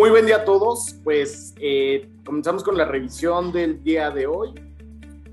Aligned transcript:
Muy 0.00 0.08
buen 0.08 0.24
día 0.24 0.36
a 0.36 0.44
todos. 0.46 0.96
Pues 1.04 1.54
eh, 1.60 2.08
comenzamos 2.24 2.64
con 2.64 2.74
la 2.74 2.86
revisión 2.86 3.52
del 3.52 3.84
día 3.84 4.10
de 4.10 4.26
hoy. 4.26 4.54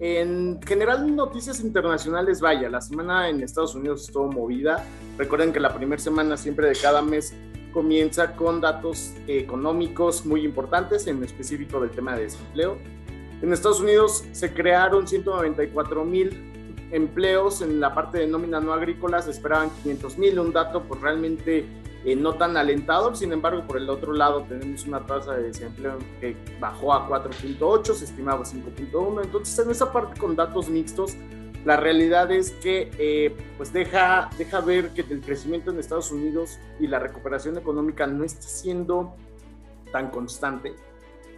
En 0.02 0.60
general, 0.62 1.16
noticias 1.16 1.62
internacionales, 1.62 2.42
vaya, 2.42 2.70
la 2.70 2.82
semana 2.82 3.30
en 3.30 3.42
Estados 3.42 3.76
Unidos 3.76 4.02
estuvo 4.02 4.30
movida. 4.30 4.86
Recuerden 5.18 5.54
que 5.54 5.62
la 5.62 5.74
primera 5.74 6.02
semana 6.02 6.36
siempre 6.36 6.68
de 6.68 6.76
cada 6.76 7.02
mes 7.02 7.34
comienza 7.72 8.36
con 8.36 8.60
datos 8.60 9.14
económicos 9.28 10.26
muy 10.26 10.44
importantes, 10.44 11.08
en 11.08 11.24
específico 11.24 11.80
del 11.80 11.92
tema 11.92 12.18
de 12.18 12.24
desempleo. 12.24 12.78
En 13.42 13.54
Estados 13.54 13.80
Unidos 13.80 14.26
se 14.34 14.54
crearon 14.54 15.08
194 15.08 16.04
mil 16.04 16.90
empleos 16.92 17.62
en 17.62 17.80
la 17.80 17.96
parte 17.96 18.18
de 18.18 18.28
nómina 18.28 18.60
no 18.60 18.74
agrícola, 18.74 19.22
se 19.22 19.32
esperaban 19.32 19.70
500 19.84 20.18
mil, 20.18 20.40
un 20.40 20.52
dato 20.52 20.84
pues 20.84 21.00
realmente 21.00 21.66
eh, 22.06 22.16
no 22.16 22.36
tan 22.36 22.56
alentador, 22.58 23.16
sin 23.18 23.34
embargo 23.34 23.66
por 23.68 23.78
el 23.78 23.90
otro 23.90 24.14
lado 24.14 24.46
tenemos 24.48 24.86
una 24.86 25.06
tasa 25.06 25.34
de 25.34 25.44
desempleo 25.44 25.98
que 26.20 26.36
bajó 26.60 26.94
a 26.94 27.08
4.8, 27.08 27.94
se 27.94 28.06
estimaba 28.06 28.44
5.1, 28.44 29.24
entonces 29.24 29.60
en 29.60 29.72
esa 29.72 29.92
parte 29.92 30.20
con 30.20 30.36
datos 30.36 30.70
mixtos, 30.70 31.16
la 31.66 31.76
realidad 31.76 32.32
es 32.32 32.52
que 32.52 32.92
eh, 32.98 33.36
pues 33.58 33.74
deja, 33.74 34.30
deja 34.38 34.62
ver 34.62 34.92
que 34.92 35.02
el 35.02 35.22
crecimiento 35.22 35.72
en 35.72 35.80
Estados 35.80 36.12
Unidos 36.12 36.60
y 36.80 36.88
la 36.88 37.00
recuperación 37.00 37.58
económica 37.58 38.08
no 38.08 38.24
está 38.24 38.44
siendo 38.44 39.16
tan 39.92 40.10
constante. 40.10 40.76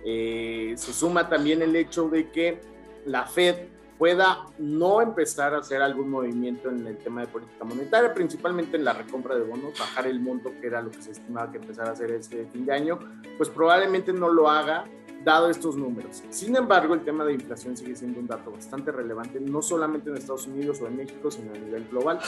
Eh, 0.05 0.73
se 0.77 0.93
suma 0.93 1.29
también 1.29 1.61
el 1.61 1.75
hecho 1.75 2.09
de 2.09 2.29
que 2.29 2.61
la 3.05 3.25
Fed 3.25 3.55
pueda 3.99 4.45
no 4.57 5.01
empezar 5.01 5.53
a 5.53 5.57
hacer 5.57 5.81
algún 5.81 6.09
movimiento 6.09 6.69
en 6.69 6.87
el 6.87 6.97
tema 6.97 7.21
de 7.21 7.27
política 7.27 7.65
monetaria, 7.65 8.13
principalmente 8.13 8.77
en 8.77 8.85
la 8.85 8.93
recompra 8.93 9.35
de 9.35 9.41
bonos, 9.41 9.77
bajar 9.77 10.07
el 10.07 10.21
monto 10.21 10.53
que 10.59 10.67
era 10.67 10.81
lo 10.81 10.89
que 10.89 11.01
se 11.01 11.11
estimaba 11.11 11.51
que 11.51 11.57
empezara 11.57 11.89
a 11.89 11.91
hacer 11.91 12.09
este 12.11 12.45
fin 12.45 12.65
de 12.65 12.71
año, 12.71 12.97
pues 13.37 13.49
probablemente 13.49 14.13
no 14.13 14.29
lo 14.29 14.49
haga 14.49 14.85
dado 15.25 15.49
estos 15.49 15.75
números. 15.75 16.23
Sin 16.29 16.55
embargo, 16.55 16.93
el 16.93 17.01
tema 17.01 17.25
de 17.25 17.33
inflación 17.33 17.75
sigue 17.75 17.93
siendo 17.93 18.21
un 18.21 18.27
dato 18.27 18.51
bastante 18.51 18.89
relevante, 18.93 19.41
no 19.41 19.61
solamente 19.61 20.09
en 20.09 20.15
Estados 20.15 20.47
Unidos 20.47 20.79
o 20.81 20.87
en 20.87 20.95
México, 20.95 21.29
sino 21.29 21.51
a 21.51 21.57
nivel 21.57 21.85
global. 21.89 22.19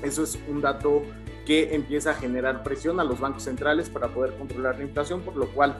Eso 0.00 0.22
es 0.22 0.38
un 0.48 0.60
dato 0.60 1.02
que 1.44 1.74
empieza 1.74 2.12
a 2.12 2.14
generar 2.14 2.62
presión 2.62 3.00
a 3.00 3.04
los 3.04 3.18
bancos 3.18 3.42
centrales 3.42 3.90
para 3.90 4.14
poder 4.14 4.36
controlar 4.36 4.78
la 4.78 4.84
inflación, 4.84 5.22
por 5.22 5.34
lo 5.34 5.48
cual 5.48 5.76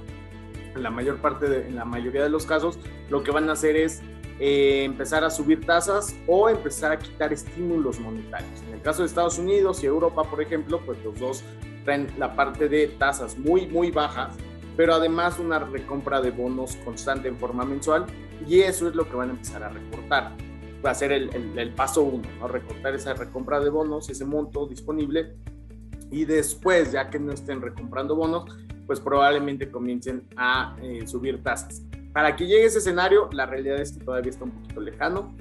en 0.74 0.82
la 0.82 0.90
mayor 0.90 1.18
parte 1.18 1.68
en 1.68 1.76
la 1.76 1.84
mayoría 1.84 2.24
de 2.24 2.28
los 2.28 2.46
casos 2.46 2.80
lo 3.08 3.22
que 3.22 3.30
van 3.30 3.48
a 3.48 3.52
hacer 3.52 3.76
es 3.76 4.02
eh, 4.40 4.82
empezar 4.84 5.22
a 5.24 5.30
subir 5.30 5.64
tasas 5.64 6.14
o 6.26 6.48
empezar 6.48 6.92
a 6.92 6.98
quitar 6.98 7.32
estímulos 7.32 8.00
monetarios. 8.00 8.62
En 8.68 8.74
el 8.74 8.82
caso 8.82 9.02
de 9.02 9.06
Estados 9.06 9.38
Unidos 9.38 9.82
y 9.82 9.86
Europa, 9.86 10.24
por 10.24 10.42
ejemplo, 10.42 10.80
pues 10.84 10.98
los 11.04 11.18
dos 11.18 11.44
traen 11.84 12.08
la 12.18 12.34
parte 12.34 12.68
de 12.68 12.88
tasas 12.88 13.38
muy, 13.38 13.66
muy 13.66 13.90
bajas, 13.90 14.34
pero 14.76 14.94
además 14.94 15.38
una 15.38 15.60
recompra 15.60 16.20
de 16.20 16.30
bonos 16.30 16.76
constante 16.84 17.28
en 17.28 17.36
forma 17.36 17.64
mensual 17.64 18.06
y 18.46 18.60
eso 18.60 18.88
es 18.88 18.94
lo 18.94 19.08
que 19.08 19.16
van 19.16 19.30
a 19.30 19.32
empezar 19.32 19.62
a 19.62 19.68
recortar. 19.68 20.32
Va 20.84 20.90
a 20.90 20.94
ser 20.94 21.12
el, 21.12 21.72
paso 21.74 22.02
uno, 22.02 22.28
¿no? 22.40 22.48
recortar 22.48 22.94
esa 22.94 23.14
recompra 23.14 23.60
de 23.60 23.70
bonos, 23.70 24.10
ese 24.10 24.24
monto 24.24 24.66
disponible 24.66 25.36
y 26.10 26.24
después, 26.24 26.92
ya 26.92 27.08
que 27.08 27.18
no 27.18 27.32
estén 27.32 27.62
recomprando 27.62 28.16
bonos, 28.16 28.44
pues 28.86 29.00
probablemente 29.00 29.70
comiencen 29.70 30.28
a 30.36 30.76
eh, 30.82 31.06
subir 31.06 31.42
tasas. 31.42 31.82
Para 32.14 32.36
que 32.36 32.46
llegue 32.46 32.66
ese 32.66 32.78
escenario, 32.78 33.28
la 33.32 33.44
realidad 33.44 33.80
es 33.80 33.90
que 33.90 34.04
todavía 34.04 34.30
está 34.30 34.44
un 34.44 34.52
poquito 34.52 34.80
lejano, 34.80 35.34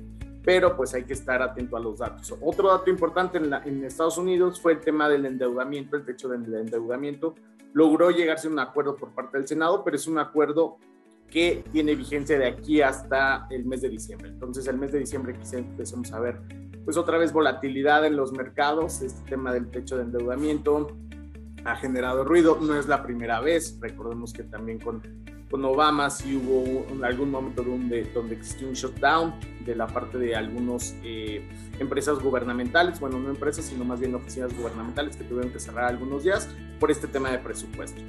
pero 0.44 0.76
pues 0.76 0.96
hay 0.96 1.04
que 1.04 1.14
estar 1.14 1.40
atento 1.40 1.78
a 1.78 1.80
los 1.80 2.00
datos. 2.00 2.36
Otro 2.42 2.70
dato 2.70 2.90
importante 2.90 3.38
en, 3.38 3.54
en 3.54 3.86
Estados 3.86 4.18
Unidos 4.18 4.60
fue 4.60 4.74
el 4.74 4.80
tema 4.80 5.08
del 5.08 5.28
endeudamiento, 5.28 5.96
el 5.96 6.04
techo 6.04 6.28
del 6.28 6.52
endeudamiento. 6.52 7.36
Logró 7.74 8.10
llegarse 8.10 8.48
a 8.48 8.52
un 8.52 8.58
acuerdo 8.58 8.96
por 8.96 9.12
parte 9.14 9.38
del 9.38 9.48
Senado, 9.48 9.84
pero 9.84 9.96
es 9.96 10.08
un 10.08 10.18
acuerdo 10.18 10.80
que 11.30 11.64
tiene 11.72 11.94
vigencia 11.94 12.40
de 12.40 12.48
aquí 12.48 12.82
hasta 12.82 13.46
el 13.52 13.66
mes 13.66 13.82
de 13.82 13.90
diciembre. 13.90 14.30
Entonces, 14.30 14.66
el 14.66 14.80
mes 14.80 14.92
de 14.92 14.98
diciembre 14.98 15.38
quizá 15.38 15.60
empecemos 15.60 16.12
a 16.12 16.20
ver, 16.20 16.42
pues 16.86 16.98
otra 16.98 17.20
vez 17.20 17.32
volatilidad 17.32 18.04
en 18.04 18.16
los 18.16 18.32
mercados, 18.32 19.04
este 19.04 19.30
tema 19.30 19.54
del 19.54 19.70
techo 19.70 19.96
de 19.98 20.04
endeudamiento 20.04 20.98
ha 21.66 21.76
generado 21.76 22.24
ruido, 22.24 22.58
no 22.60 22.76
es 22.80 22.88
la 22.88 23.04
primera 23.04 23.40
vez, 23.42 23.78
recordemos 23.80 24.34
que 24.34 24.44
también 24.44 24.80
con 24.80 25.02
con 25.54 25.64
Obama 25.66 26.10
sí 26.10 26.36
hubo 26.36 26.84
algún 27.06 27.30
momento 27.30 27.62
donde, 27.62 28.06
donde 28.06 28.34
existió 28.34 28.68
un 28.68 28.74
shutdown 28.74 29.36
de 29.64 29.76
la 29.76 29.86
parte 29.86 30.18
de 30.18 30.36
algunas 30.36 30.96
eh, 31.04 31.48
empresas 31.78 32.18
gubernamentales, 32.18 33.00
bueno, 33.00 33.20
no 33.20 33.30
empresas, 33.30 33.66
sino 33.66 33.86
más 33.86 34.00
bien 34.00 34.16
oficinas 34.16 34.52
gubernamentales 34.58 35.16
que 35.16 35.24
tuvieron 35.24 35.52
que 35.52 35.60
cerrar 35.60 35.86
algunos 35.86 36.24
días 36.24 36.50
por 36.80 36.90
este 36.90 37.06
tema 37.06 37.30
de 37.30 37.38
presupuesto. 37.38 38.02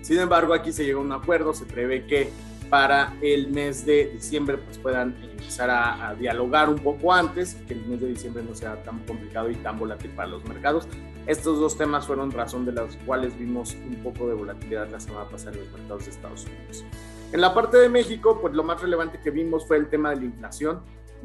Sin 0.00 0.18
embargo, 0.18 0.54
aquí 0.54 0.72
se 0.72 0.86
llegó 0.86 1.02
a 1.02 1.04
un 1.04 1.12
acuerdo, 1.12 1.52
se 1.52 1.66
prevé 1.66 2.06
que 2.06 2.30
para 2.70 3.18
el 3.20 3.50
mes 3.50 3.84
de 3.84 4.06
diciembre 4.06 4.56
pues 4.56 4.78
puedan 4.78 5.14
empezar 5.22 5.68
a, 5.68 6.08
a, 6.08 6.14
dialogar 6.14 6.70
un 6.70 6.78
poco 6.78 7.12
antes, 7.12 7.54
que 7.68 7.74
el 7.74 7.84
mes 7.84 8.00
de 8.00 8.08
diciembre 8.08 8.42
no 8.48 8.54
sea 8.54 8.82
tan 8.82 9.00
complicado 9.00 9.50
y 9.50 9.56
tan 9.56 9.78
volátil 9.78 10.12
para 10.12 10.28
los 10.28 10.42
mercados. 10.46 10.88
Estos 11.26 11.60
dos 11.60 11.78
temas 11.78 12.06
fueron 12.06 12.32
razón 12.32 12.64
de 12.64 12.72
las 12.72 12.96
cuales 13.06 13.38
vimos 13.38 13.74
un 13.74 14.02
poco 14.02 14.26
de 14.28 14.34
volatilidad 14.34 14.90
la 14.90 14.98
semana 14.98 15.28
pasada 15.28 15.52
en 15.52 15.60
los 15.60 15.72
mercados 15.72 16.04
de 16.06 16.10
Estados 16.10 16.44
Unidos. 16.46 16.84
En 17.32 17.40
la 17.40 17.54
parte 17.54 17.78
de 17.78 17.88
México, 17.88 18.38
pues 18.40 18.54
lo 18.54 18.64
más 18.64 18.82
relevante 18.82 19.20
que 19.20 19.30
vimos 19.30 19.66
fue 19.66 19.76
el 19.76 19.88
tema 19.88 20.10
de 20.10 20.16
la 20.16 20.24
inflación. 20.24 20.82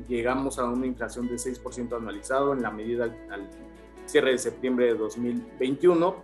Llegamos 0.07 0.59
a 0.59 0.65
una 0.65 0.85
inflación 0.85 1.27
de 1.27 1.35
6% 1.35 1.97
anualizado 1.97 2.53
en 2.53 2.61
la 2.61 2.69
medida 2.69 3.05
al 3.31 3.49
cierre 4.05 4.31
de 4.31 4.37
septiembre 4.37 4.85
de 4.85 4.93
2021. 4.93 6.15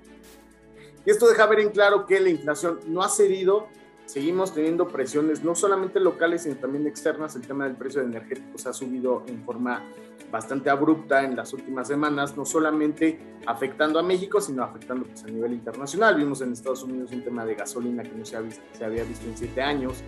Y 1.06 1.10
esto 1.10 1.28
deja 1.28 1.46
ver 1.48 1.60
en 1.60 1.72
claro 1.72 2.06
que 2.06 2.20
la 2.20 2.30
inflación 2.30 2.80
no 2.88 3.02
ha 3.02 3.10
cedido 3.10 3.68
seguimos 4.06 4.54
teniendo 4.54 4.88
presiones 4.88 5.44
no 5.44 5.56
solamente 5.56 6.00
locales, 6.00 6.44
sino 6.44 6.56
también 6.56 6.88
externas. 6.88 7.36
El 7.36 7.44
tema 7.44 7.66
del 7.66 7.76
precio 7.76 8.02
de 8.02 8.08
energéticos 8.08 8.66
ha 8.66 8.74
subido 8.74 9.24
en 9.28 9.44
forma 9.44 9.84
bastante 10.32 10.70
abrupta 10.70 11.24
en 11.24 11.36
las 11.36 11.54
últimas 11.54 11.88
semanas, 11.88 12.36
no 12.36 12.46
solamente 12.46 13.20
afectando 13.46 14.00
a 14.00 14.04
México, 14.04 14.42
sino 14.42 14.64
afectando 14.64 15.06
pues, 15.06 15.24
a 15.24 15.28
nivel 15.28 15.54
internacional. 15.54 16.16
Vimos 16.16 16.42
en 16.42 16.54
Estados 16.54 16.84
Unidos 16.84 17.12
un 17.12 17.24
tema 17.24 17.46
de 17.46 17.56
gasolina 17.56 18.04
que 18.04 18.16
no 18.16 18.26
se, 18.26 18.38
se 18.72 18.86
había 18.86 19.04
visto 19.04 19.28
en 19.28 19.38
siete 19.38 19.62
años, 19.62 20.04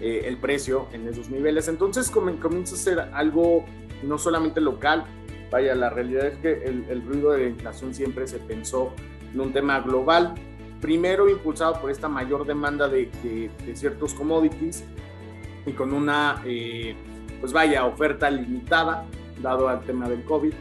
eh, 0.00 0.22
el 0.26 0.36
precio 0.36 0.88
en 0.92 1.08
esos 1.08 1.30
niveles. 1.30 1.68
Entonces 1.68 2.10
comienza 2.10 2.74
a 2.74 2.78
ser 2.78 3.00
algo 3.00 3.64
no 4.02 4.18
solamente 4.18 4.60
local, 4.60 5.04
vaya, 5.50 5.74
la 5.74 5.90
realidad 5.90 6.26
es 6.26 6.38
que 6.38 6.64
el, 6.64 6.84
el 6.88 7.02
ruido 7.06 7.30
de 7.30 7.42
la 7.42 7.48
inflación 7.48 7.94
siempre 7.94 8.26
se 8.26 8.38
pensó 8.38 8.92
en 9.32 9.40
un 9.40 9.52
tema 9.52 9.80
global 9.80 10.34
primero 10.82 11.30
impulsado 11.30 11.80
por 11.80 11.90
esta 11.90 12.08
mayor 12.08 12.44
demanda 12.44 12.88
de, 12.88 13.08
ciertos 13.72 14.12
commodities 14.12 14.84
y 15.64 15.72
con 15.72 15.94
una, 15.94 16.42
eh, 16.44 16.96
pues 17.40 17.52
vaya, 17.52 17.86
oferta 17.86 18.28
limitada, 18.28 19.06
dado 19.40 19.68
al 19.68 19.80
tema 19.82 20.08
del 20.08 20.24
COVID. 20.24 20.52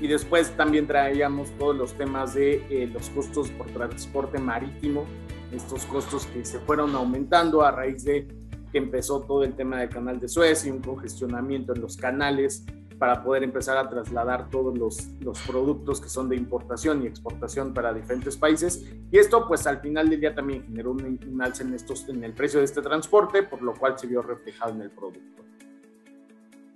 Y 0.00 0.08
después 0.08 0.56
también 0.56 0.86
traíamos 0.86 1.50
todos 1.58 1.76
los 1.76 1.92
temas 1.92 2.32
de 2.32 2.64
eh, 2.70 2.90
los 2.90 3.10
costos 3.10 3.50
por 3.50 3.66
transporte 3.66 4.38
marítimo, 4.38 5.04
estos 5.52 5.84
costos 5.84 6.24
que 6.26 6.42
se 6.42 6.58
fueron 6.60 6.94
aumentando 6.94 7.62
a 7.62 7.70
raíz 7.70 8.02
de 8.04 8.26
que 8.72 8.78
empezó 8.78 9.20
todo 9.20 9.44
el 9.44 9.54
tema 9.54 9.78
del 9.78 9.90
canal 9.90 10.18
de 10.18 10.28
Suez 10.28 10.64
y 10.64 10.70
un 10.70 10.80
congestionamiento 10.80 11.74
en 11.74 11.82
los 11.82 11.98
canales 11.98 12.64
para 13.00 13.24
poder 13.24 13.42
empezar 13.42 13.78
a 13.78 13.88
trasladar 13.88 14.50
todos 14.50 14.76
los, 14.78 15.08
los 15.20 15.40
productos 15.40 16.02
que 16.02 16.10
son 16.10 16.28
de 16.28 16.36
importación 16.36 17.02
y 17.02 17.06
exportación 17.06 17.72
para 17.72 17.94
diferentes 17.94 18.36
países. 18.36 18.84
Y 19.10 19.16
esto 19.16 19.48
pues 19.48 19.66
al 19.66 19.80
final 19.80 20.10
del 20.10 20.20
día 20.20 20.34
también 20.34 20.64
generó 20.64 20.90
un, 20.90 21.18
un 21.26 21.42
alza 21.42 21.64
en, 21.64 21.72
estos, 21.72 22.06
en 22.10 22.22
el 22.22 22.34
precio 22.34 22.58
de 22.58 22.66
este 22.66 22.82
transporte, 22.82 23.42
por 23.42 23.62
lo 23.62 23.72
cual 23.72 23.98
se 23.98 24.06
vio 24.06 24.20
reflejado 24.20 24.74
en 24.74 24.82
el 24.82 24.90
producto. 24.90 25.42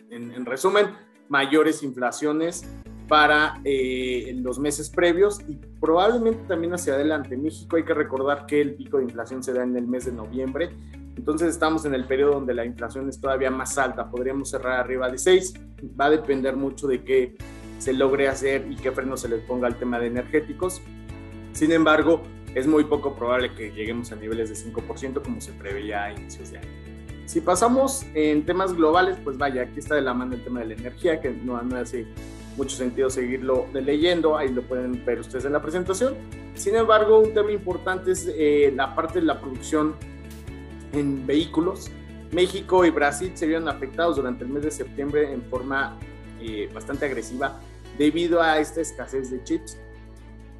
En, 0.08 0.32
en 0.32 0.46
resumen, 0.46 0.86
mayores 1.28 1.82
inflaciones 1.82 2.64
para 3.06 3.60
eh, 3.62 4.34
los 4.40 4.58
meses 4.58 4.88
previos 4.88 5.40
y 5.46 5.56
probablemente 5.78 6.40
también 6.48 6.72
hacia 6.72 6.94
adelante. 6.94 7.36
México 7.36 7.76
hay 7.76 7.84
que 7.84 7.92
recordar 7.92 8.46
que 8.46 8.62
el 8.62 8.76
pico 8.76 8.96
de 8.96 9.04
inflación 9.04 9.42
se 9.42 9.52
da 9.52 9.62
en 9.62 9.76
el 9.76 9.86
mes 9.86 10.06
de 10.06 10.12
noviembre, 10.12 10.70
entonces 11.16 11.48
estamos 11.48 11.84
en 11.84 11.94
el 11.94 12.06
periodo 12.06 12.32
donde 12.32 12.54
la 12.54 12.64
inflación 12.64 13.08
es 13.08 13.20
todavía 13.20 13.50
más 13.50 13.78
alta, 13.78 14.10
podríamos 14.10 14.50
cerrar 14.50 14.80
arriba 14.80 15.08
de 15.10 15.18
6, 15.18 15.54
va 15.98 16.06
a 16.06 16.10
depender 16.10 16.56
mucho 16.56 16.86
de 16.86 17.04
qué 17.04 17.36
se 17.78 17.92
logre 17.92 18.28
hacer 18.28 18.66
y 18.70 18.76
qué 18.76 18.92
freno 18.92 19.16
se 19.16 19.28
les 19.28 19.42
ponga 19.42 19.66
al 19.66 19.76
tema 19.76 19.98
de 19.98 20.06
energéticos. 20.06 20.80
Sin 21.52 21.72
embargo, 21.72 22.22
es 22.54 22.66
muy 22.66 22.84
poco 22.84 23.14
probable 23.14 23.54
que 23.54 23.72
lleguemos 23.72 24.12
a 24.12 24.16
niveles 24.16 24.48
de 24.48 24.72
5% 24.72 25.22
como 25.22 25.40
se 25.40 25.52
preveía 25.52 26.04
a 26.04 26.12
inicios 26.12 26.50
de 26.50 26.58
año. 26.58 26.68
Si 27.26 27.40
pasamos 27.40 28.04
en 28.14 28.44
temas 28.44 28.74
globales, 28.74 29.16
pues 29.22 29.38
vaya, 29.38 29.62
aquí 29.62 29.78
está 29.78 29.94
de 29.94 30.02
la 30.02 30.14
mano 30.14 30.34
el 30.34 30.44
tema 30.44 30.60
de 30.60 30.66
la 30.66 30.74
energía, 30.74 31.20
que 31.20 31.30
no, 31.30 31.60
no 31.62 31.76
hace 31.76 32.06
mucho 32.56 32.76
sentido 32.76 33.10
seguirlo 33.10 33.66
leyendo, 33.72 34.36
ahí 34.36 34.50
lo 34.50 34.62
pueden 34.62 35.04
ver 35.04 35.20
ustedes 35.20 35.44
en 35.44 35.52
la 35.52 35.62
presentación. 35.62 36.14
Sin 36.54 36.76
embargo, 36.76 37.18
un 37.18 37.34
tema 37.34 37.50
importante 37.50 38.12
es 38.12 38.30
eh, 38.36 38.72
la 38.76 38.94
parte 38.94 39.20
de 39.20 39.26
la 39.26 39.40
producción 39.40 39.94
en 40.96 41.26
vehículos. 41.26 41.90
México 42.32 42.84
y 42.84 42.90
Brasil 42.90 43.32
se 43.34 43.46
vieron 43.46 43.68
afectados 43.68 44.16
durante 44.16 44.44
el 44.44 44.50
mes 44.50 44.64
de 44.64 44.70
septiembre 44.70 45.32
en 45.32 45.42
forma 45.42 45.98
eh, 46.40 46.68
bastante 46.74 47.06
agresiva 47.06 47.60
debido 47.98 48.42
a 48.42 48.58
esta 48.58 48.80
escasez 48.80 49.30
de 49.30 49.42
chips. 49.44 49.78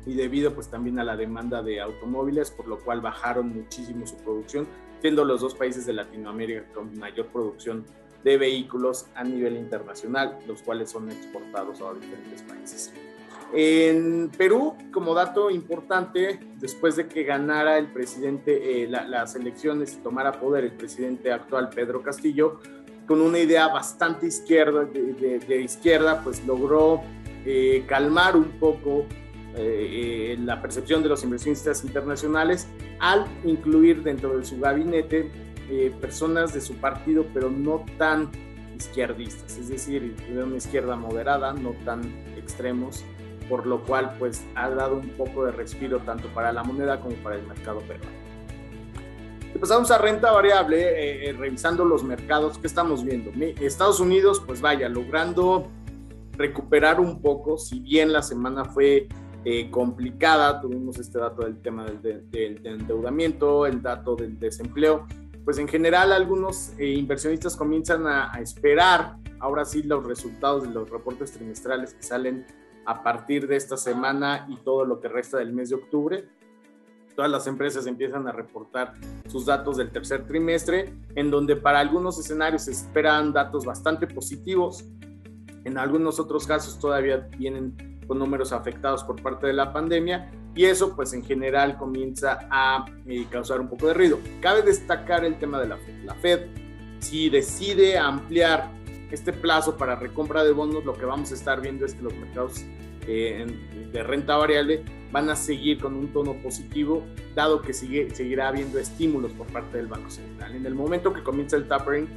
y 0.06 0.14
debido 0.14 0.54
pues 0.54 0.68
también 0.68 0.98
a 0.98 1.04
la 1.04 1.16
demanda 1.16 1.62
de 1.62 1.80
automóviles, 1.80 2.50
por 2.50 2.68
lo 2.68 2.78
cual 2.78 3.00
bajaron 3.00 3.48
muchísimo 3.54 4.06
su 4.06 4.16
producción, 4.16 4.66
siendo 5.00 5.24
los 5.24 5.40
dos 5.40 5.54
países 5.54 5.86
de 5.86 5.94
Latinoamérica 5.94 6.64
con 6.74 6.98
mayor 6.98 7.28
producción 7.28 7.86
de 8.22 8.36
vehículos 8.36 9.06
a 9.14 9.24
nivel 9.24 9.56
internacional, 9.56 10.38
los 10.46 10.60
cuales 10.62 10.90
son 10.90 11.10
exportados 11.10 11.80
a 11.80 11.94
diferentes 11.94 12.42
países. 12.42 12.92
En 13.56 14.30
Perú, 14.36 14.74
como 14.92 15.14
dato 15.14 15.48
importante, 15.48 16.40
después 16.58 16.96
de 16.96 17.06
que 17.06 17.22
ganara 17.22 17.78
el 17.78 17.86
presidente 17.92 18.82
eh, 18.82 18.88
las 18.88 19.36
elecciones 19.36 19.94
y 19.94 19.98
tomara 19.98 20.32
poder 20.32 20.64
el 20.64 20.72
presidente 20.72 21.30
actual 21.30 21.70
Pedro 21.70 22.02
Castillo, 22.02 22.58
con 23.06 23.20
una 23.20 23.38
idea 23.38 23.68
bastante 23.68 24.26
izquierda, 24.26 24.84
de, 24.86 25.60
izquierda, 25.62 26.24
pues 26.24 26.44
logró 26.44 27.02
eh, 27.44 27.84
calmar 27.86 28.34
un 28.34 28.58
poco 28.58 29.06
eh, 29.54 30.36
la 30.40 30.60
percepción 30.60 31.04
de 31.04 31.10
los 31.10 31.22
inversionistas 31.22 31.84
internacionales 31.84 32.66
al 32.98 33.24
incluir 33.44 34.02
dentro 34.02 34.36
de 34.36 34.44
su 34.44 34.58
gabinete 34.58 35.30
personas 36.00 36.52
de 36.52 36.60
su 36.60 36.74
partido, 36.74 37.24
pero 37.32 37.50
no 37.50 37.84
tan 37.98 38.30
izquierdistas, 38.76 39.56
es 39.56 39.68
decir, 39.68 40.14
de 40.16 40.42
una 40.42 40.56
izquierda 40.56 40.94
moderada, 40.94 41.54
no 41.54 41.70
tan 41.84 42.02
extremos, 42.36 43.04
por 43.48 43.66
lo 43.66 43.82
cual 43.82 44.16
pues 44.18 44.44
ha 44.54 44.70
dado 44.70 44.96
un 44.96 45.10
poco 45.10 45.44
de 45.44 45.52
respiro 45.52 45.98
tanto 46.00 46.28
para 46.28 46.52
la 46.52 46.62
moneda 46.62 47.00
como 47.00 47.14
para 47.16 47.36
el 47.36 47.46
mercado 47.46 47.80
peruano. 47.80 48.24
Pasamos 49.60 49.90
a 49.92 49.98
renta 49.98 50.32
variable, 50.32 50.80
eh, 50.80 51.28
eh, 51.28 51.32
revisando 51.32 51.84
los 51.84 52.02
mercados, 52.02 52.58
¿qué 52.58 52.66
estamos 52.66 53.04
viendo? 53.04 53.30
Estados 53.64 54.00
Unidos, 54.00 54.42
pues 54.44 54.60
vaya, 54.60 54.88
logrando 54.88 55.68
recuperar 56.32 56.98
un 56.98 57.22
poco, 57.22 57.56
si 57.56 57.78
bien 57.78 58.12
la 58.12 58.22
semana 58.22 58.64
fue 58.64 59.06
eh, 59.44 59.70
complicada, 59.70 60.60
tuvimos 60.60 60.98
este 60.98 61.20
dato 61.20 61.42
del 61.44 61.62
tema 61.62 61.84
del, 61.84 62.60
endeudamiento, 62.64 63.66
el 63.66 63.80
dato 63.80 64.16
del 64.16 64.38
desempleo, 64.40 65.06
pues 65.44 65.58
en 65.58 65.68
general 65.68 66.12
algunos 66.12 66.72
inversionistas 66.78 67.56
comienzan 67.56 68.06
a, 68.06 68.34
a 68.34 68.40
esperar 68.40 69.16
ahora 69.38 69.64
sí 69.64 69.82
los 69.82 70.04
resultados 70.04 70.64
de 70.64 70.70
los 70.70 70.90
reportes 70.90 71.32
trimestrales 71.32 71.94
que 71.94 72.02
salen 72.02 72.44
a 72.86 73.02
partir 73.02 73.46
de 73.46 73.56
esta 73.56 73.76
semana 73.76 74.46
y 74.48 74.56
todo 74.56 74.84
lo 74.84 75.00
que 75.00 75.08
resta 75.08 75.38
del 75.38 75.52
mes 75.52 75.70
de 75.70 75.76
octubre. 75.76 76.28
Todas 77.14 77.30
las 77.30 77.46
empresas 77.46 77.86
empiezan 77.86 78.26
a 78.26 78.32
reportar 78.32 78.94
sus 79.28 79.46
datos 79.46 79.76
del 79.76 79.90
tercer 79.90 80.26
trimestre, 80.26 80.92
en 81.14 81.30
donde 81.30 81.54
para 81.54 81.78
algunos 81.78 82.18
escenarios 82.18 82.62
se 82.62 82.72
esperan 82.72 83.32
datos 83.32 83.64
bastante 83.64 84.06
positivos. 84.06 84.84
En 85.64 85.78
algunos 85.78 86.18
otros 86.18 86.46
casos 86.46 86.78
todavía 86.78 87.28
vienen 87.38 87.94
con 88.06 88.18
números 88.18 88.52
afectados 88.52 89.04
por 89.04 89.22
parte 89.22 89.46
de 89.46 89.52
la 89.52 89.72
pandemia 89.72 90.30
y 90.54 90.64
eso 90.64 90.94
pues 90.94 91.12
en 91.12 91.24
general 91.24 91.78
comienza 91.78 92.38
a 92.50 92.84
eh, 93.06 93.26
causar 93.30 93.60
un 93.60 93.68
poco 93.68 93.86
de 93.86 93.94
ruido. 93.94 94.18
Cabe 94.40 94.62
destacar 94.62 95.24
el 95.24 95.38
tema 95.38 95.60
de 95.60 95.68
la 95.68 95.76
Fed. 95.76 96.04
La 96.04 96.14
Fed 96.14 96.40
si 96.98 97.28
decide 97.28 97.98
ampliar 97.98 98.70
este 99.14 99.32
plazo 99.32 99.76
para 99.76 99.96
recompra 99.96 100.44
de 100.44 100.52
bonos, 100.52 100.84
lo 100.84 100.94
que 100.94 101.04
vamos 101.04 101.30
a 101.32 101.34
estar 101.34 101.60
viendo 101.60 101.86
es 101.86 101.94
que 101.94 102.02
los 102.02 102.14
mercados 102.14 102.64
eh, 103.06 103.46
de 103.92 104.02
renta 104.02 104.36
variable 104.36 104.82
van 105.12 105.30
a 105.30 105.36
seguir 105.36 105.80
con 105.80 105.94
un 105.94 106.12
tono 106.12 106.34
positivo, 106.42 107.04
dado 107.34 107.62
que 107.62 107.72
sigue, 107.72 108.10
seguirá 108.14 108.48
habiendo 108.48 108.78
estímulos 108.78 109.32
por 109.32 109.46
parte 109.46 109.76
del 109.76 109.86
Banco 109.86 110.10
Central. 110.10 110.54
En 110.54 110.66
el 110.66 110.74
momento 110.74 111.12
que 111.12 111.22
comienza 111.22 111.56
el 111.56 111.68
tapering 111.68 112.08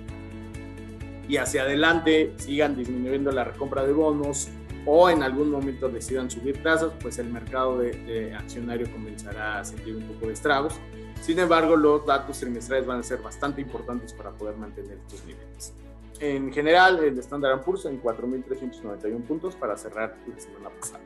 y 1.27 1.37
hacia 1.37 1.63
adelante 1.63 2.33
sigan 2.37 2.75
disminuyendo 2.75 3.31
la 3.31 3.43
recompra 3.43 3.85
de 3.85 3.93
bonos 3.93 4.49
o 4.85 5.09
en 5.09 5.21
algún 5.21 5.51
momento 5.51 5.89
decidan 5.89 6.31
subir 6.31 6.63
tasas, 6.63 6.91
pues 7.01 7.19
el 7.19 7.29
mercado 7.29 7.77
de, 7.77 7.91
de 7.91 8.33
accionario 8.33 8.89
comenzará 8.91 9.59
a 9.59 9.65
sentir 9.65 9.95
un 9.95 10.03
poco 10.03 10.27
de 10.27 10.33
estragos. 10.33 10.73
Sin 11.21 11.37
embargo, 11.39 11.75
los 11.75 12.05
datos 12.05 12.39
trimestrales 12.39 12.87
van 12.87 13.01
a 13.01 13.03
ser 13.03 13.21
bastante 13.21 13.59
importantes 13.59 14.13
para 14.13 14.31
poder 14.31 14.55
mantener 14.55 14.97
estos 14.97 15.25
niveles. 15.25 15.73
En 16.19 16.51
general, 16.51 17.03
el 17.03 17.17
Standard 17.19 17.63
Poor's 17.63 17.85
en 17.85 18.01
4.391 18.01 19.23
puntos 19.23 19.55
para 19.55 19.77
cerrar 19.77 20.17
la 20.27 20.39
semana 20.39 20.69
pasada. 20.69 21.03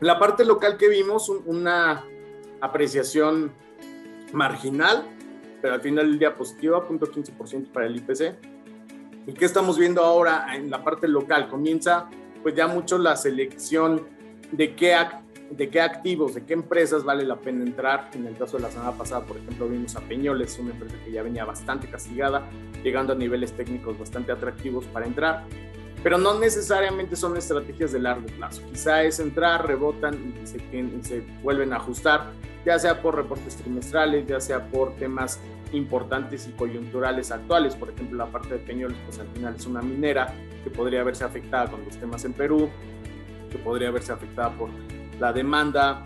La 0.00 0.18
parte 0.18 0.44
local 0.44 0.76
que 0.76 0.88
vimos, 0.88 1.28
una 1.28 2.04
apreciación 2.60 3.52
marginal, 4.32 5.04
pero 5.60 5.74
al 5.74 5.80
final 5.80 6.06
del 6.06 6.18
día 6.18 6.36
positiva, 6.36 6.86
0.15% 6.86 7.72
para 7.72 7.86
el 7.86 7.96
IPC. 7.96 8.36
¿Y 9.26 9.32
qué 9.32 9.44
estamos 9.44 9.78
viendo 9.78 10.04
ahora 10.04 10.54
en 10.54 10.70
la 10.70 10.84
parte 10.84 11.08
local? 11.08 11.48
Comienza 11.48 12.08
pues 12.42 12.54
ya 12.54 12.68
mucho 12.68 12.98
la 12.98 13.16
selección 13.16 14.06
de 14.52 14.76
qué 14.76 14.94
de 15.50 15.68
qué 15.70 15.80
activos, 15.80 16.34
de 16.34 16.44
qué 16.44 16.54
empresas 16.54 17.04
vale 17.04 17.24
la 17.24 17.36
pena 17.36 17.64
entrar. 17.64 18.10
En 18.14 18.26
el 18.26 18.36
caso 18.36 18.56
de 18.56 18.64
la 18.64 18.70
semana 18.70 18.92
pasada, 18.92 19.24
por 19.24 19.36
ejemplo, 19.36 19.68
vimos 19.68 19.96
a 19.96 20.00
Peñoles, 20.00 20.58
una 20.58 20.72
empresa 20.72 20.96
que 21.04 21.12
ya 21.12 21.22
venía 21.22 21.44
bastante 21.44 21.88
castigada, 21.88 22.48
llegando 22.82 23.12
a 23.12 23.16
niveles 23.16 23.52
técnicos 23.52 23.98
bastante 23.98 24.32
atractivos 24.32 24.84
para 24.86 25.06
entrar, 25.06 25.44
pero 26.02 26.18
no 26.18 26.38
necesariamente 26.38 27.16
son 27.16 27.36
estrategias 27.36 27.92
de 27.92 28.00
largo 28.00 28.26
plazo. 28.26 28.62
Quizá 28.70 29.02
es 29.02 29.18
entrar, 29.18 29.66
rebotan 29.66 30.34
y 30.42 30.46
se, 30.46 30.58
y 30.58 31.02
se 31.02 31.20
vuelven 31.42 31.72
a 31.72 31.76
ajustar, 31.76 32.32
ya 32.64 32.78
sea 32.78 33.00
por 33.00 33.16
reportes 33.16 33.56
trimestrales, 33.56 34.26
ya 34.26 34.40
sea 34.40 34.66
por 34.68 34.94
temas 34.96 35.40
importantes 35.72 36.46
y 36.48 36.52
coyunturales 36.52 37.30
actuales. 37.30 37.74
Por 37.74 37.90
ejemplo, 37.90 38.18
la 38.18 38.26
parte 38.26 38.54
de 38.54 38.58
Peñoles, 38.58 38.96
pues 39.04 39.18
al 39.18 39.28
final 39.28 39.54
es 39.56 39.66
una 39.66 39.82
minera 39.82 40.32
que 40.62 40.70
podría 40.70 41.02
verse 41.02 41.24
afectada 41.24 41.70
con 41.70 41.84
los 41.84 41.96
temas 41.96 42.24
en 42.24 42.32
Perú, 42.32 42.68
que 43.50 43.58
podría 43.58 43.90
verse 43.90 44.12
afectada 44.12 44.50
por 44.50 44.70
la 45.18 45.32
demanda 45.32 46.04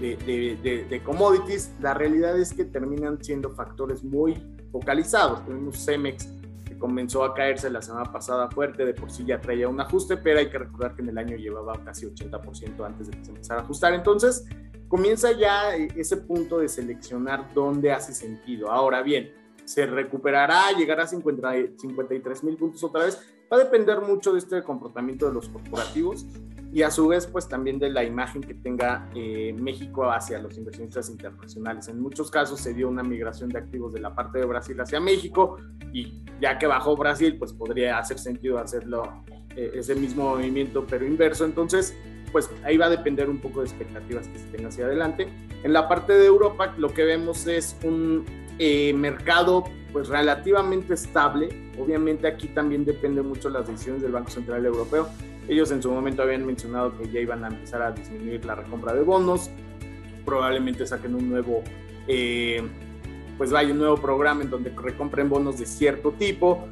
de, 0.00 1.02
commodities, 1.04 1.72
la 1.80 1.94
realidad 1.94 2.38
es 2.38 2.52
que 2.52 2.64
terminan 2.64 3.22
siendo 3.22 3.50
factores 3.50 4.02
muy 4.02 4.36
focalizados. 4.70 5.44
Tenemos 5.44 5.84
Cemex 5.84 6.28
que 6.64 6.78
comenzó 6.78 7.24
a 7.24 7.34
caerse 7.34 7.68
la 7.70 7.82
semana 7.82 8.10
pasada 8.10 8.50
fuerte, 8.50 8.84
de 8.84 8.94
por 8.94 9.10
sí 9.10 9.24
ya 9.24 9.40
traía 9.40 9.68
un 9.68 9.80
ajuste, 9.80 10.16
pero 10.16 10.38
hay 10.38 10.48
que 10.48 10.58
recordar 10.58 10.94
que 10.94 11.02
en 11.02 11.10
el 11.10 11.18
año 11.18 11.36
llevaba 11.36 11.82
casi 11.84 12.06
80% 12.06 12.86
antes 12.86 13.10
de 13.10 13.16
que 13.18 13.24
se 13.24 13.30
empezara 13.30 13.60
a 13.60 13.64
ajustar. 13.64 13.92
Entonces, 13.94 14.46
comienza 14.88 15.32
ya 15.32 15.74
ese 15.76 16.16
punto 16.16 16.58
de 16.58 16.68
seleccionar 16.68 17.52
dónde 17.54 17.92
hace 17.92 18.14
sentido. 18.14 18.70
Ahora 18.70 19.02
bien, 19.02 19.32
se 19.64 19.86
recuperará, 19.86 20.72
llegará 20.76 21.04
a 21.04 21.06
50, 21.06 21.52
53 21.76 22.44
mil 22.44 22.56
puntos 22.56 22.82
otra 22.82 23.04
vez. 23.04 23.20
Va 23.52 23.56
a 23.56 23.60
depender 23.60 24.00
mucho 24.00 24.32
de 24.32 24.38
este 24.38 24.62
comportamiento 24.62 25.26
de 25.26 25.34
los 25.34 25.48
corporativos 25.48 26.26
y 26.72 26.82
a 26.82 26.90
su 26.90 27.06
vez 27.06 27.26
pues 27.26 27.48
también 27.48 27.78
de 27.78 27.90
la 27.90 28.02
imagen 28.02 28.40
que 28.40 28.54
tenga 28.54 29.10
eh, 29.14 29.54
México 29.58 30.10
hacia 30.10 30.38
los 30.38 30.56
inversionistas 30.56 31.10
internacionales. 31.10 31.86
En 31.88 32.00
muchos 32.00 32.30
casos 32.30 32.60
se 32.60 32.72
dio 32.72 32.88
una 32.88 33.02
migración 33.02 33.50
de 33.50 33.58
activos 33.58 33.92
de 33.92 34.00
la 34.00 34.14
parte 34.14 34.38
de 34.38 34.46
Brasil 34.46 34.80
hacia 34.80 34.98
México 34.98 35.58
y 35.92 36.22
ya 36.40 36.58
que 36.58 36.66
bajó 36.66 36.96
Brasil 36.96 37.36
pues 37.38 37.52
podría 37.52 37.98
hacer 37.98 38.18
sentido 38.18 38.58
hacerlo 38.58 39.22
eh, 39.54 39.72
ese 39.74 39.94
mismo 39.94 40.30
movimiento 40.30 40.86
pero 40.88 41.04
inverso. 41.04 41.44
Entonces 41.44 41.94
pues 42.32 42.48
ahí 42.64 42.78
va 42.78 42.86
a 42.86 42.90
depender 42.90 43.28
un 43.28 43.38
poco 43.38 43.60
de 43.60 43.66
expectativas 43.66 44.26
que 44.28 44.38
se 44.38 44.46
tengan 44.46 44.68
hacia 44.68 44.86
adelante. 44.86 45.28
En 45.62 45.74
la 45.74 45.88
parte 45.88 46.14
de 46.14 46.24
Europa 46.24 46.74
lo 46.78 46.94
que 46.94 47.04
vemos 47.04 47.46
es 47.46 47.76
un 47.84 48.24
eh, 48.58 48.94
mercado 48.94 49.64
pues 49.92 50.08
relativamente 50.08 50.94
estable. 50.94 51.50
Obviamente 51.78 52.26
aquí 52.26 52.48
también 52.48 52.86
depende 52.86 53.20
mucho 53.20 53.50
las 53.50 53.66
decisiones 53.66 54.00
del 54.00 54.12
Banco 54.12 54.30
Central 54.30 54.64
Europeo 54.64 55.06
ellos 55.48 55.70
en 55.70 55.82
su 55.82 55.90
momento 55.90 56.22
habían 56.22 56.46
mencionado 56.46 56.96
que 56.96 57.10
ya 57.10 57.20
iban 57.20 57.44
a 57.44 57.48
empezar 57.48 57.82
a 57.82 57.92
disminuir 57.92 58.44
la 58.44 58.54
recompra 58.54 58.94
de 58.94 59.02
bonos, 59.02 59.50
probablemente 60.24 60.86
saquen 60.86 61.14
un 61.14 61.28
nuevo, 61.28 61.62
eh, 62.06 62.62
pues 63.36 63.50
vaya, 63.50 63.72
un 63.72 63.78
nuevo 63.78 63.96
programa 63.96 64.42
en 64.42 64.50
donde 64.50 64.70
recompren 64.70 65.28
bonos 65.28 65.58
de 65.58 65.66
cierto 65.66 66.12
tipo. 66.12 66.68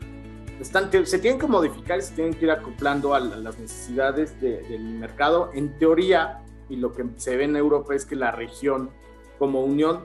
Están, 0.60 0.90
se 1.06 1.18
tienen 1.18 1.40
que 1.40 1.46
modificar 1.46 1.98
y 1.98 2.02
se 2.02 2.14
tienen 2.14 2.34
que 2.34 2.44
ir 2.44 2.50
acoplando 2.50 3.14
a, 3.14 3.20
las 3.20 3.58
necesidades 3.58 4.38
del 4.40 4.82
mercado. 4.82 5.50
En 5.54 5.78
teoría, 5.78 6.42
y 6.68 6.76
lo 6.76 6.92
que 6.92 7.04
se 7.16 7.36
ve 7.36 7.44
en 7.44 7.56
Europa 7.56 7.94
es 7.94 8.04
que 8.04 8.14
la 8.14 8.30
región 8.30 8.90
como 9.38 9.64
unión 9.64 10.04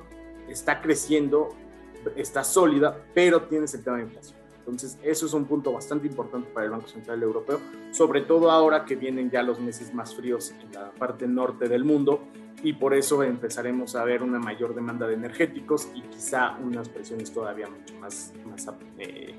está 0.50 0.82
creciendo, 0.82 1.50
está 2.16 2.44
sólida, 2.44 2.98
pero 3.14 3.44
tiene 3.44 3.66
el 3.66 3.84
tema 3.84 3.98
de 3.98 4.04
inflación. 4.04 4.45
Entonces, 4.66 4.98
eso 5.04 5.28
es 5.28 5.34
un 5.34 5.46
punto 5.46 5.72
bastante 5.72 6.08
importante 6.08 6.50
para 6.50 6.66
el 6.66 6.72
Banco 6.72 6.88
Central 6.88 7.22
Europeo, 7.22 7.60
sobre 7.92 8.22
todo 8.22 8.50
ahora 8.50 8.84
que 8.84 8.96
vienen 8.96 9.30
ya 9.30 9.44
los 9.44 9.60
meses 9.60 9.94
más 9.94 10.16
fríos 10.16 10.56
en 10.60 10.74
la 10.74 10.90
parte 10.90 11.28
norte 11.28 11.70
del 11.70 11.84
mundo 11.84 12.22
y 12.64 12.74
por 12.74 12.96
eso 12.96 13.22
empezaremos 13.22 13.96
a 13.96 14.04
ver 14.04 14.24
una 14.24 14.40
mayor 14.40 14.74
demanda 14.74 15.06
de 15.06 15.14
energéticos 15.14 15.88
y 15.94 16.02
quizá 16.02 16.58
unas 16.58 16.90
presiones 16.90 17.32
todavía 17.32 17.68
mucho 17.68 17.94
más, 18.00 18.34
más, 18.44 18.68
eh, 18.98 19.36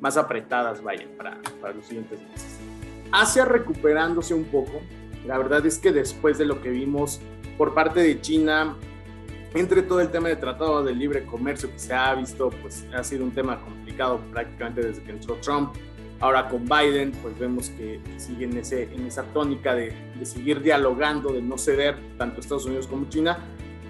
más 0.00 0.16
apretadas 0.16 0.82
vayan 0.82 1.10
para, 1.16 1.40
para 1.60 1.72
los 1.72 1.86
siguientes 1.86 2.20
meses. 2.20 2.58
Asia 3.12 3.44
recuperándose 3.44 4.34
un 4.34 4.44
poco, 4.46 4.80
la 5.24 5.38
verdad 5.38 5.64
es 5.66 5.78
que 5.78 5.92
después 5.92 6.36
de 6.36 6.46
lo 6.46 6.60
que 6.60 6.70
vimos 6.70 7.20
por 7.56 7.74
parte 7.74 8.00
de 8.00 8.20
China 8.20 8.76
entre 9.54 9.82
todo 9.82 10.00
el 10.00 10.10
tema 10.10 10.28
de 10.28 10.36
tratado 10.36 10.82
de 10.82 10.94
libre 10.94 11.24
comercio 11.24 11.70
que 11.70 11.78
se 11.78 11.94
ha 11.94 12.14
visto, 12.14 12.50
pues 12.60 12.86
ha 12.94 13.04
sido 13.04 13.24
un 13.24 13.30
tema 13.30 13.60
complicado 13.60 14.20
prácticamente 14.32 14.82
desde 14.82 15.02
que 15.02 15.12
entró 15.12 15.36
Trump. 15.36 15.74
Ahora 16.20 16.48
con 16.48 16.64
Biden, 16.64 17.12
pues 17.22 17.38
vemos 17.38 17.70
que 17.70 18.00
sigue 18.16 18.44
en, 18.44 18.56
ese, 18.56 18.84
en 18.92 19.06
esa 19.06 19.22
tónica 19.32 19.74
de, 19.74 19.94
de 20.18 20.26
seguir 20.26 20.62
dialogando, 20.62 21.32
de 21.32 21.42
no 21.42 21.58
ceder 21.58 21.96
tanto 22.18 22.40
Estados 22.40 22.66
Unidos 22.66 22.86
como 22.86 23.08
China. 23.08 23.38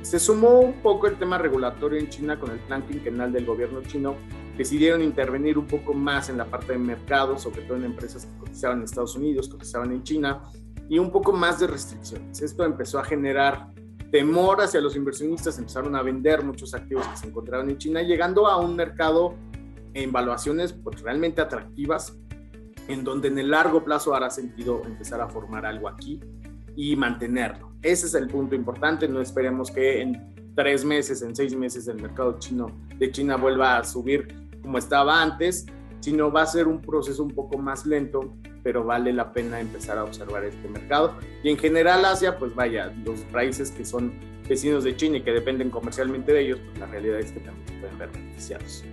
Se 0.03 0.19
sumó 0.19 0.61
un 0.61 0.83
poco 0.83 1.07
el 1.07 1.17
tema 1.17 1.39
regulatorio 1.39 1.99
en 1.99 2.11
China 2.11 2.39
con 2.39 2.51
el 2.51 2.59
plan 2.59 2.83
quinquenal 2.87 3.33
del 3.33 3.47
gobierno 3.47 3.81
chino. 3.83 4.17
Decidieron 4.57 5.03
intervenir 5.03 5.57
un 5.57 5.67
poco 5.67 5.95
más 5.95 6.29
en 6.29 6.37
la 6.37 6.45
parte 6.45 6.73
de 6.73 6.79
mercado, 6.79 7.39
sobre 7.39 7.63
todo 7.63 7.79
en 7.79 7.85
empresas 7.85 8.27
que 8.27 8.39
cotizaban 8.39 8.79
en 8.79 8.85
Estados 8.85 9.17
Unidos, 9.17 9.49
cotizaban 9.49 9.93
en 9.93 10.03
China, 10.03 10.43
y 10.89 10.99
un 10.99 11.11
poco 11.11 11.33
más 11.33 11.61
de 11.61 11.69
restricciones. 11.69 12.43
Esto 12.43 12.65
empezó 12.65 12.99
a 12.99 13.05
generar 13.05 13.71
temor 14.11 14.61
hacia 14.61 14.81
los 14.81 14.97
inversionistas, 14.97 15.59
empezaron 15.59 15.97
a 15.97 16.03
vender 16.03 16.45
muchos 16.45 16.75
activos 16.75 17.07
que 17.09 17.17
se 17.17 17.27
encontraban 17.27 17.71
en 17.71 17.79
China, 17.79 18.03
llegando 18.03 18.47
a 18.47 18.57
un 18.59 18.77
mercado 18.77 19.35
en 19.95 20.13
valuaciones 20.13 20.73
pues, 20.73 21.01
realmente 21.03 21.41
atractivas, 21.41 22.17
en 22.89 23.05
donde 23.05 23.29
en 23.29 23.39
el 23.39 23.51
largo 23.51 23.85
plazo 23.85 24.15
hará 24.15 24.31
sentido 24.31 24.83
empezar 24.85 25.21
a 25.21 25.29
formar 25.29 25.65
algo 25.65 25.89
aquí 25.89 26.21
y 26.77 26.97
mantenerlo. 26.97 27.73
Ese 27.83 28.07
es 28.07 28.15
el 28.15 28.29
punto 28.29 28.55
importante, 28.55 29.09
no 29.09 29.21
esperemos 29.21 29.71
que 29.71 30.03
en 30.03 30.35
tres 30.55 30.85
meses, 30.85 31.23
en 31.23 31.35
seis 31.35 31.55
meses 31.57 31.89
el 31.89 32.01
mercado 32.01 32.39
chino 32.39 32.67
de 32.99 33.11
China 33.11 33.37
vuelva 33.37 33.79
a 33.79 33.85
subir 33.85 34.29
como 34.63 34.79
estaba 34.79 35.23
antes, 35.23 35.67
sino 36.01 36.31
va 36.31 36.43
a 36.43 36.47
ser 36.47 36.69
un 36.69 36.81
proceso 36.81 37.23
un 37.23 37.31
poco 37.31 37.59
más 37.59 37.87
lento, 37.87 38.35
pero 38.65 38.83
vale 38.83 39.13
la 39.13 39.33
pena 39.33 39.61
empezar 39.61 39.99
a 39.99 40.05
observar 40.05 40.43
este 40.45 40.67
mercado. 40.69 41.17
Y 41.45 41.51
en 41.51 41.59
general 41.59 42.05
Asia, 42.05 42.39
pues 42.39 42.55
vaya, 42.55 42.93
los 43.05 43.21
países 43.25 43.71
que 43.71 43.85
son 43.85 44.15
vecinos 44.49 44.83
de 44.83 44.97
China 44.97 45.19
y 45.19 45.23
que 45.23 45.31
dependen 45.31 45.71
comercialmente 45.71 46.33
de 46.33 46.41
ellos, 46.41 46.59
pues 46.65 46.79
la 46.79 46.87
realidad 46.87 47.21
es 47.21 47.31
que 47.31 47.41
también 47.41 47.69
se 47.69 47.75
pueden 47.75 47.99
ver 47.99 48.09
beneficiados. 48.11 48.85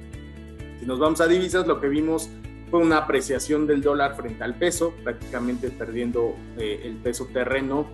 Si 0.80 0.86
nos 0.86 1.00
vamos 1.00 1.22
a 1.22 1.28
divisas, 1.28 1.66
lo 1.66 1.80
que 1.80 1.88
vimos 1.88 2.30
fue 2.70 2.80
una 2.80 2.98
apreciación 2.98 3.66
del 3.66 3.82
dólar 3.82 4.16
frente 4.16 4.44
al 4.44 4.56
peso, 4.56 4.94
prácticamente 5.04 5.70
perdiendo 5.70 6.36
eh, 6.58 6.82
el 6.84 6.96
peso 6.98 7.28
terreno 7.28 7.88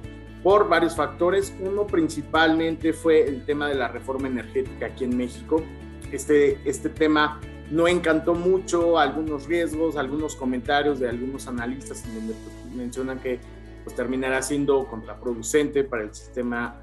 por 0.43 0.69
varios 0.69 0.95
factores. 0.95 1.55
Uno 1.59 1.85
principalmente 1.85 2.93
fue 2.93 3.27
el 3.27 3.45
tema 3.45 3.67
de 3.67 3.75
la 3.75 3.87
reforma 3.87 4.27
energética 4.27 4.87
aquí 4.87 5.03
en 5.03 5.15
México. 5.15 5.63
Este, 6.11 6.57
este 6.63 6.89
tema 6.89 7.39
no 7.71 7.87
encantó 7.87 8.33
mucho, 8.33 8.97
algunos 8.97 9.47
riesgos, 9.47 9.97
algunos 9.97 10.35
comentarios 10.35 10.99
de 10.99 11.09
algunos 11.09 11.47
analistas 11.47 12.05
en 12.05 12.15
donde 12.15 12.33
pues, 12.33 12.75
mencionan 12.75 13.19
que 13.19 13.39
pues, 13.83 13.95
terminará 13.95 14.41
siendo 14.41 14.85
contraproducente 14.87 15.83
para 15.83 16.03
el 16.03 16.13
sistema 16.13 16.81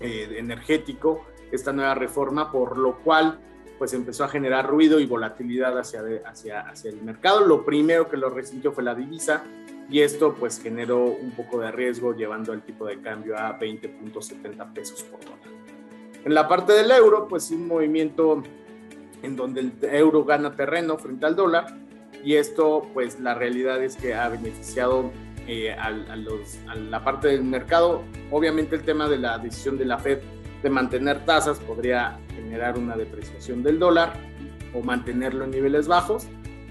eh, 0.00 0.36
energético 0.36 1.24
esta 1.50 1.72
nueva 1.72 1.94
reforma, 1.94 2.52
por 2.52 2.78
lo 2.78 2.98
cual 2.98 3.38
pues 3.78 3.92
empezó 3.94 4.24
a 4.24 4.28
generar 4.28 4.66
ruido 4.66 4.98
y 4.98 5.06
volatilidad 5.06 5.78
hacia, 5.78 6.02
hacia, 6.26 6.60
hacia 6.60 6.90
el 6.90 7.00
mercado. 7.02 7.46
Lo 7.46 7.64
primero 7.64 8.08
que 8.08 8.16
lo 8.16 8.28
resintió 8.28 8.72
fue 8.72 8.82
la 8.82 8.94
divisa 8.94 9.44
y 9.88 10.00
esto 10.00 10.34
pues 10.34 10.60
generó 10.60 11.04
un 11.04 11.30
poco 11.30 11.60
de 11.60 11.70
riesgo 11.70 12.14
llevando 12.14 12.52
el 12.52 12.62
tipo 12.62 12.84
de 12.86 13.00
cambio 13.00 13.38
a 13.38 13.58
20.70 13.58 14.72
pesos 14.72 15.02
por 15.04 15.20
dólar. 15.20 15.38
En 16.24 16.34
la 16.34 16.48
parte 16.48 16.72
del 16.72 16.90
euro, 16.90 17.28
pues 17.28 17.50
un 17.50 17.66
movimiento 17.68 18.42
en 19.22 19.36
donde 19.36 19.60
el 19.60 19.72
euro 19.82 20.24
gana 20.24 20.54
terreno 20.54 20.98
frente 20.98 21.26
al 21.26 21.36
dólar 21.36 21.76
y 22.24 22.34
esto 22.34 22.88
pues 22.94 23.20
la 23.20 23.34
realidad 23.34 23.82
es 23.82 23.96
que 23.96 24.14
ha 24.14 24.28
beneficiado 24.28 25.10
eh, 25.46 25.72
a, 25.72 25.90
los, 25.90 26.58
a 26.68 26.74
la 26.74 27.02
parte 27.02 27.28
del 27.28 27.44
mercado. 27.44 28.02
Obviamente 28.30 28.76
el 28.76 28.82
tema 28.82 29.08
de 29.08 29.18
la 29.18 29.38
decisión 29.38 29.78
de 29.78 29.84
la 29.84 29.98
Fed 29.98 30.18
de 30.62 30.70
mantener 30.70 31.24
tasas 31.24 31.58
podría 31.60 32.18
generar 32.34 32.76
una 32.76 32.96
depreciación 32.96 33.62
del 33.62 33.78
dólar 33.78 34.12
o 34.74 34.82
mantenerlo 34.82 35.44
en 35.44 35.52
niveles 35.52 35.88
bajos 35.88 36.26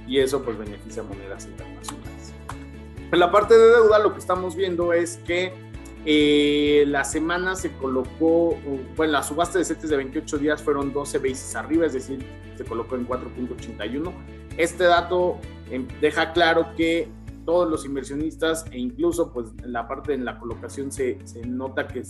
y 0.08 0.20
eso 0.20 0.44
pues 0.44 0.58
beneficia 0.58 1.02
a 1.02 1.06
monedas 1.06 1.46
internacionales. 1.46 2.34
En 3.12 3.20
la 3.20 3.32
parte 3.32 3.58
de 3.58 3.68
deuda 3.68 4.00
lo 4.00 4.14
que 4.14 4.20
estamos 4.20 4.56
viendo 4.56 4.94
es 4.94 5.18
que 5.26 5.54
eh, 6.10 6.86
la 6.88 7.04
semana 7.04 7.54
se 7.58 7.74
colocó, 7.74 8.58
bueno, 8.96 9.12
la 9.12 9.24
subasta 9.24 9.60
de 9.60 9.66
CETES 9.66 9.90
de 9.90 9.98
28 9.98 10.38
días 10.38 10.64
fueron 10.64 10.94
12 10.94 11.18
bases 11.18 11.54
arriba, 11.54 11.86
es 11.86 11.92
decir, 11.92 12.26
se 12.56 12.64
colocó 12.64 12.96
en 12.96 13.06
4.81. 13.06 14.14
Este 14.56 14.86
dato 14.86 15.38
em, 15.70 15.86
deja 16.00 16.32
claro 16.32 16.68
que 16.78 17.10
todos 17.44 17.70
los 17.70 17.86
inversionistas 17.86 18.66
e 18.72 18.80
incluso 18.80 19.34
pues 19.34 19.50
en 19.62 19.74
la 19.74 19.86
parte 19.86 20.14
de 20.14 20.20
la 20.20 20.40
colocación 20.40 20.94
se, 20.94 21.20
nota 21.46 21.86
que 21.90 22.04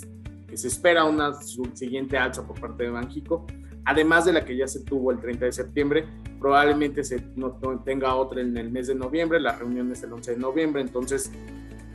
que 0.47 0.57
se 0.57 0.67
espera 0.67 1.03
una 1.03 1.33
siguiente 1.73 2.19
alza 2.19 2.45
por 2.45 2.59
parte 2.59 2.83
de 2.83 2.91
Banjico, 2.91 3.47
además 3.83 4.25
de 4.25 4.33
la 4.33 4.45
que 4.45 4.55
ya 4.55 4.67
se 4.67 4.81
tuvo 4.81 5.11
el 5.11 5.19
30 5.19 5.45
de 5.45 5.51
septiembre, 5.51 6.05
probablemente 6.39 7.03
se 7.03 7.19
no, 7.35 7.59
tenga 7.83 8.13
otra 8.13 8.41
en 8.41 8.55
el 8.57 8.69
mes 8.69 8.85
de 8.85 8.93
noviembre, 8.93 9.39
la 9.39 9.57
reunión 9.57 9.91
es 9.91 10.03
el 10.03 10.13
11 10.13 10.33
de 10.33 10.37
noviembre, 10.37 10.81
entonces, 10.83 11.31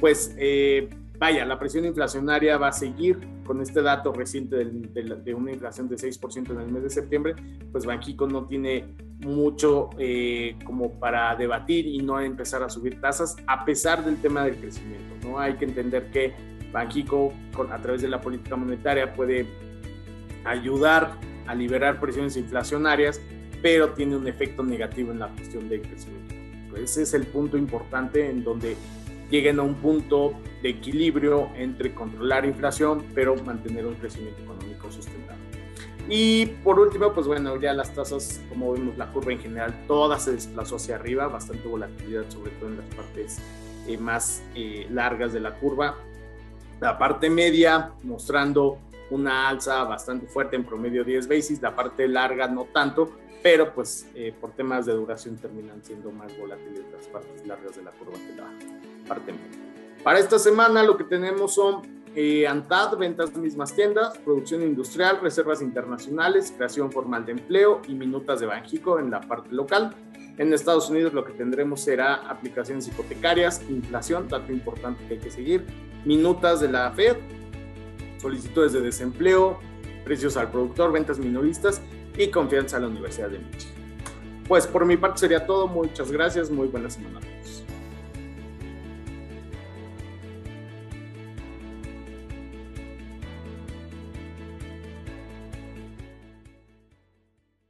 pues 0.00 0.34
eh, 0.36 0.90
vaya, 1.22 1.44
la 1.44 1.56
presión 1.56 1.84
inflacionaria 1.84 2.58
va 2.58 2.66
a 2.66 2.72
seguir 2.72 3.16
con 3.44 3.60
este 3.60 3.80
dato 3.80 4.12
reciente 4.12 4.56
de, 4.56 5.34
una 5.34 5.52
inflación 5.52 5.88
de 5.88 5.94
6% 5.94 6.50
en 6.50 6.60
el 6.60 6.66
mes 6.66 6.82
de 6.82 6.90
septiembre, 6.90 7.36
pues 7.70 7.86
Banjico 7.86 8.26
no 8.26 8.46
tiene 8.46 8.86
mucho 9.20 9.90
eh, 9.98 10.56
como 10.64 10.98
para 10.98 11.36
debatir 11.36 11.86
y 11.86 11.98
no 11.98 12.18
empezar 12.18 12.64
a 12.64 12.68
subir 12.68 13.00
tasas 13.00 13.36
a 13.46 13.64
pesar 13.64 14.04
del 14.04 14.20
tema 14.20 14.44
del 14.44 14.56
crecimiento, 14.56 15.14
¿no? 15.22 15.38
Hay 15.38 15.54
que 15.54 15.64
entender 15.64 16.10
que 16.10 16.34
Banxico, 16.72 17.32
a 17.70 17.78
través 17.78 18.02
de 18.02 18.08
la 18.08 18.20
política 18.20 18.56
monetaria, 18.56 19.14
puede 19.14 19.46
ayudar 20.42 21.12
a 21.46 21.54
liberar 21.54 22.00
presiones 22.00 22.36
inflacionarias, 22.36 23.20
pero 23.62 23.90
tiene 23.90 24.16
un 24.16 24.26
efecto 24.26 24.64
negativo 24.64 25.12
en 25.12 25.20
la 25.20 25.28
cuestión 25.28 25.68
del 25.68 25.82
crecimiento. 25.82 26.34
Ese 26.74 27.02
es 27.02 27.14
el 27.14 27.26
punto 27.26 27.56
importante 27.56 28.28
en 28.28 28.42
donde 28.42 28.76
lleguen 29.32 29.58
a 29.58 29.62
un 29.62 29.74
punto 29.74 30.34
de 30.62 30.68
equilibrio 30.68 31.50
entre 31.56 31.92
controlar 31.92 32.44
inflación, 32.44 33.04
pero 33.14 33.34
mantener 33.34 33.84
un 33.86 33.94
crecimiento 33.94 34.40
económico 34.42 34.92
sustentable. 34.92 35.42
Y 36.08 36.46
por 36.62 36.78
último, 36.78 37.12
pues 37.12 37.26
bueno, 37.26 37.60
ya 37.60 37.72
las 37.72 37.92
tasas, 37.92 38.40
como 38.48 38.72
vemos 38.72 38.96
la 38.96 39.10
curva 39.10 39.32
en 39.32 39.40
general, 39.40 39.74
toda 39.88 40.20
se 40.20 40.32
desplazó 40.32 40.76
hacia 40.76 40.94
arriba, 40.94 41.26
bastante 41.26 41.66
volatilidad, 41.66 42.28
sobre 42.28 42.52
todo 42.52 42.68
en 42.68 42.76
las 42.76 42.86
partes 42.94 43.38
eh, 43.88 43.98
más 43.98 44.44
eh, 44.54 44.86
largas 44.90 45.32
de 45.32 45.40
la 45.40 45.54
curva 45.54 45.96
la 46.82 46.98
parte 46.98 47.30
media 47.30 47.92
mostrando 48.02 48.76
una 49.10 49.48
alza 49.48 49.84
bastante 49.84 50.26
fuerte 50.26 50.56
en 50.56 50.64
promedio 50.64 51.04
10 51.04 51.28
basis, 51.28 51.62
la 51.62 51.76
parte 51.76 52.08
larga 52.08 52.48
no 52.48 52.64
tanto, 52.64 53.12
pero 53.42 53.74
pues 53.74 54.06
eh, 54.14 54.32
por 54.40 54.52
temas 54.52 54.86
de 54.86 54.92
duración 54.92 55.36
terminan 55.36 55.82
siendo 55.82 56.12
más 56.12 56.36
volátiles 56.38 56.84
las 56.92 57.06
partes 57.08 57.46
largas 57.46 57.76
de 57.76 57.82
la 57.82 57.90
curva 57.90 58.12
que 58.14 58.36
la 58.36 59.08
parte 59.08 59.32
media. 59.32 59.58
Para 60.04 60.18
esta 60.18 60.38
semana 60.38 60.82
lo 60.82 60.96
que 60.96 61.04
tenemos 61.04 61.54
son 61.54 61.82
eh, 62.14 62.46
ANTAD, 62.46 62.96
ventas 62.98 63.34
mismas 63.36 63.74
tiendas, 63.74 64.18
producción 64.18 64.62
industrial, 64.62 65.20
reservas 65.20 65.60
internacionales, 65.60 66.52
creación 66.56 66.92
formal 66.92 67.26
de 67.26 67.32
empleo 67.32 67.82
y 67.88 67.94
minutas 67.94 68.40
de 68.40 68.46
Banjico 68.46 68.98
en 68.98 69.10
la 69.10 69.20
parte 69.20 69.52
local. 69.52 69.94
En 70.38 70.52
Estados 70.52 70.88
Unidos 70.88 71.12
lo 71.12 71.24
que 71.24 71.32
tendremos 71.32 71.80
será 71.80 72.14
aplicaciones 72.14 72.86
hipotecarias, 72.88 73.62
inflación, 73.68 74.28
dato 74.28 74.52
importante 74.52 75.04
que 75.06 75.14
hay 75.14 75.20
que 75.20 75.30
seguir, 75.30 75.66
minutas 76.04 76.60
de 76.60 76.68
la 76.68 76.90
Fed, 76.92 77.16
solicitudes 78.18 78.72
de 78.72 78.80
desempleo, 78.80 79.58
precios 80.04 80.36
al 80.36 80.50
productor, 80.50 80.92
ventas 80.92 81.18
minoristas 81.18 81.82
y 82.16 82.28
confianza 82.28 82.76
a 82.76 82.80
la 82.80 82.88
Universidad 82.88 83.28
de 83.28 83.38
Michigan. 83.38 83.74
Pues 84.46 84.66
por 84.66 84.84
mi 84.84 84.96
parte 84.96 85.20
sería 85.20 85.46
todo. 85.46 85.66
Muchas 85.66 86.10
gracias. 86.10 86.50
Muy 86.50 86.68
buena 86.68 86.90
semana. 86.90 87.20